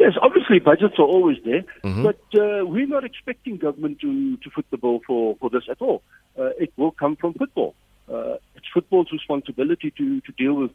Yes, 0.00 0.14
obviously 0.20 0.58
budgets 0.58 0.94
are 0.98 1.06
always 1.06 1.36
there, 1.44 1.62
mm-hmm. 1.84 2.02
but 2.02 2.20
uh, 2.34 2.66
we're 2.66 2.88
not 2.88 3.04
expecting 3.04 3.56
government 3.56 4.00
to, 4.00 4.36
to 4.38 4.50
foot 4.50 4.66
the 4.72 4.78
bill 4.78 5.00
for, 5.06 5.36
for 5.36 5.48
this 5.50 5.62
at 5.70 5.80
all. 5.80 6.02
Uh, 6.36 6.50
it 6.58 6.72
will 6.76 6.90
come 6.90 7.14
from 7.14 7.34
football. 7.34 7.76
Uh, 8.12 8.34
it's 8.56 8.66
football's 8.74 9.12
responsibility 9.12 9.92
to, 9.92 10.20
to 10.22 10.32
deal 10.32 10.54
with 10.54 10.72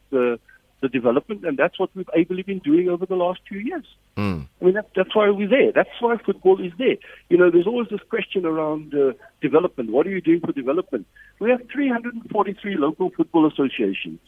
the, 0.81 0.89
development, 0.89 1.43
and 1.45 1.57
that's 1.57 1.79
what 1.79 1.89
we've 1.95 2.09
ably 2.15 2.43
been 2.43 2.59
doing 2.59 2.89
over 2.89 3.05
the 3.05 3.15
last 3.15 3.39
few 3.47 3.59
years. 3.59 3.85
Mm. 4.17 4.47
I 4.61 4.65
mean, 4.65 4.73
that, 4.75 4.89
that's 4.95 5.15
why 5.15 5.29
we're 5.29 5.49
there. 5.49 5.71
That's 5.71 5.89
why 5.99 6.17
football 6.17 6.63
is 6.63 6.71
there. 6.77 6.97
You 7.29 7.37
know, 7.37 7.49
there's 7.49 7.67
always 7.67 7.89
this 7.89 8.01
question 8.09 8.45
around 8.45 8.93
uh, 8.93 9.13
development. 9.41 9.91
What 9.91 10.05
are 10.07 10.11
you 10.11 10.21
doing 10.21 10.41
for 10.41 10.51
development? 10.51 11.07
We 11.39 11.49
have 11.49 11.61
343 11.71 12.75
local 12.77 13.09
football 13.09 13.47
associations 13.47 14.19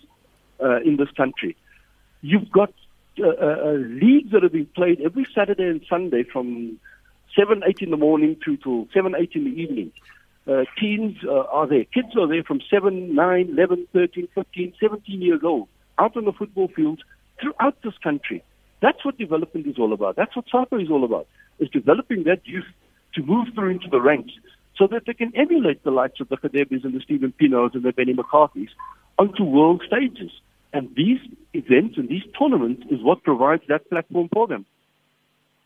uh, 0.62 0.82
in 0.82 0.98
this 0.98 1.12
country. 1.12 1.56
You've 2.22 2.52
got 2.52 2.74
uh, 3.20 3.28
uh, 3.28 3.30
uh, 3.30 3.72
leagues 3.74 4.32
that 4.32 4.44
are 4.44 4.50
being 4.50 4.70
played 4.76 5.02
every 5.02 5.26
Saturday 5.34 5.66
and 5.66 5.82
Sunday 5.90 6.24
from 6.24 6.80
7, 7.36 7.64
8 7.66 7.82
in 7.82 7.92
the 7.92 7.98
morning 7.98 8.36
through 8.44 8.58
till 8.58 8.88
7, 8.94 9.16
8 9.18 9.32
in 9.34 9.44
the 9.46 9.62
evening. 9.62 9.92
Uh, 10.48 10.64
teens 10.80 11.18
uh, 11.26 11.44
are 11.52 11.68
there. 11.68 11.84
Kids 11.84 12.16
are 12.18 12.28
there 12.28 12.44
from 12.44 12.62
7, 12.70 13.14
9, 13.14 13.50
11, 13.50 13.88
13, 13.92 14.28
15, 14.34 14.74
17 14.80 15.22
years 15.22 15.42
old 15.44 15.68
out 16.00 16.16
on 16.18 16.26
the 16.26 16.32
football 16.32 16.68
fields 16.68 17.02
throughout 17.42 17.76
this 17.84 17.98
country. 18.04 18.44
That's 18.82 19.04
what 19.04 19.18
development 19.18 19.68
is 19.68 19.78
all 19.80 19.94
about. 19.94 20.16
That's 20.16 20.36
what 20.36 20.46
soccer 20.50 20.80
is 20.80 20.90
all 20.90 21.04
about, 21.04 21.28
is 21.60 21.70
developing 21.70 22.24
that 22.24 22.42
youth 22.46 22.66
to 23.16 23.24
move 23.24 23.48
through 23.56 23.72
into 23.72 23.88
the 23.90 24.02
ranks 24.02 24.34
so 24.78 24.88
that 24.88 25.04
they 25.08 25.14
can 25.14 25.36
emulate 25.36 25.84
the 25.84 25.92
likes 25.92 26.20
of 26.20 26.30
the 26.30 26.38
Khadebis 26.38 26.84
and 26.84 26.94
the 26.94 27.02
Steven 27.02 27.34
Pienaars 27.40 27.74
and 27.74 27.84
the 27.84 27.92
Benny 27.92 28.14
McCarthy's 28.14 28.70
onto 29.18 29.44
world 29.44 29.82
stages. 29.86 30.32
And 30.74 30.94
these 30.96 31.20
events 31.54 31.98
and 31.98 32.08
these 32.10 32.24
tournaments 32.38 32.84
is 32.92 33.02
what 33.02 33.24
provides 33.24 33.64
that 33.70 33.90
platform 33.90 34.30
for 34.32 34.48
them. 34.48 34.66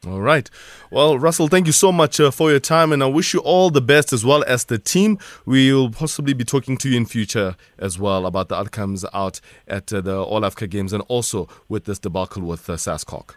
All 0.07 0.19
right. 0.19 0.49
Well, 0.89 1.19
Russell, 1.19 1.47
thank 1.47 1.67
you 1.67 1.71
so 1.71 1.91
much 1.91 2.19
uh, 2.19 2.31
for 2.31 2.49
your 2.49 2.59
time, 2.59 2.91
and 2.91 3.03
I 3.03 3.05
wish 3.05 3.35
you 3.35 3.39
all 3.41 3.69
the 3.69 3.81
best 3.81 4.11
as 4.11 4.25
well 4.25 4.43
as 4.47 4.65
the 4.65 4.79
team. 4.79 5.19
We'll 5.45 5.91
possibly 5.91 6.33
be 6.33 6.43
talking 6.43 6.75
to 6.77 6.89
you 6.89 6.97
in 6.97 7.05
future 7.05 7.55
as 7.77 7.99
well 7.99 8.25
about 8.25 8.49
the 8.49 8.55
outcomes 8.55 9.05
out 9.13 9.39
at 9.67 9.93
uh, 9.93 10.01
the 10.01 10.17
All 10.19 10.43
Africa 10.43 10.65
Games 10.65 10.91
and 10.91 11.03
also 11.07 11.47
with 11.69 11.85
this 11.85 11.99
debacle 11.99 12.41
with 12.41 12.67
uh, 12.67 12.77
SASCOC. 12.77 13.35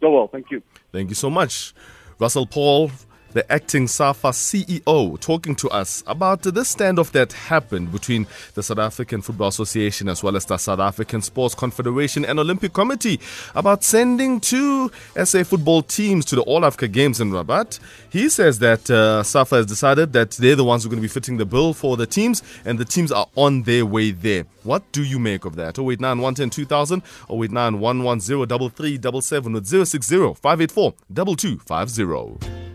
So 0.00 0.12
well, 0.12 0.28
thank 0.28 0.52
you. 0.52 0.62
Thank 0.92 1.08
you 1.08 1.16
so 1.16 1.28
much. 1.28 1.74
Russell 2.20 2.46
Paul 2.46 2.92
the 3.32 3.50
acting 3.50 3.86
SAFA 3.86 4.28
CEO, 4.28 5.18
talking 5.20 5.54
to 5.56 5.68
us 5.70 6.02
about 6.06 6.42
this 6.42 6.74
standoff 6.74 7.12
that 7.12 7.32
happened 7.32 7.92
between 7.92 8.26
the 8.54 8.62
South 8.62 8.78
African 8.78 9.22
Football 9.22 9.48
Association 9.48 10.08
as 10.08 10.22
well 10.22 10.36
as 10.36 10.44
the 10.44 10.56
South 10.56 10.80
African 10.80 11.22
Sports 11.22 11.54
Confederation 11.54 12.24
and 12.24 12.38
Olympic 12.38 12.72
Committee 12.72 13.20
about 13.54 13.84
sending 13.84 14.40
two 14.40 14.90
SA 15.24 15.44
football 15.44 15.82
teams 15.82 16.24
to 16.26 16.36
the 16.36 16.42
All 16.42 16.64
Africa 16.64 16.88
Games 16.88 17.20
in 17.20 17.30
Rabat. 17.30 17.78
He 18.10 18.28
says 18.28 18.58
that 18.60 18.90
uh, 18.90 19.22
SAFA 19.22 19.56
has 19.56 19.66
decided 19.66 20.12
that 20.12 20.32
they're 20.32 20.56
the 20.56 20.64
ones 20.64 20.82
who 20.82 20.88
are 20.88 20.90
going 20.90 21.02
to 21.02 21.08
be 21.08 21.12
fitting 21.12 21.36
the 21.36 21.46
bill 21.46 21.72
for 21.72 21.96
the 21.96 22.06
teams 22.06 22.42
and 22.64 22.78
the 22.78 22.84
teams 22.84 23.12
are 23.12 23.26
on 23.36 23.62
their 23.62 23.86
way 23.86 24.10
there. 24.10 24.44
What 24.64 24.90
do 24.92 25.02
you 25.02 25.18
make 25.18 25.44
of 25.44 25.56
that? 25.56 25.78
089 25.78 26.18
110 26.18 26.50
2000 26.50 27.02
089 27.30 27.80
110 27.80 28.46
3377 28.46 29.52
with 29.52 29.66
060 29.66 30.34
584 30.34 30.94
2250. 31.14 32.71